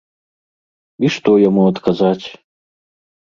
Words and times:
І 1.09 1.11
што 1.17 1.35
яму 1.49 1.65
адказаць? 1.71 2.27